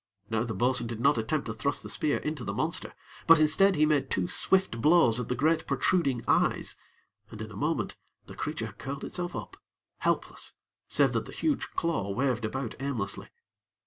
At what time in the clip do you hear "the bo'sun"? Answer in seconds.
0.43-0.87